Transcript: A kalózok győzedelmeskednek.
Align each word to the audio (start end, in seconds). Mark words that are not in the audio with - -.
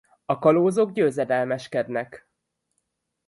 A 0.25 0.39
kalózok 0.39 0.91
győzedelmeskednek. 0.93 2.27